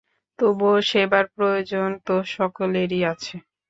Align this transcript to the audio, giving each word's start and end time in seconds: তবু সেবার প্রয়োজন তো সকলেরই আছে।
তবু 0.39 0.69
সেবার 0.89 1.25
প্রয়োজন 1.35 1.89
তো 2.05 2.15
সকলেরই 2.35 3.01
আছে। 3.11 3.35